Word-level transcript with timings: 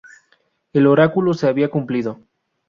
El 0.73 0.87
oráculo 0.87 1.35
se 1.35 1.45
había 1.47 1.69
cumplido. 1.69 2.21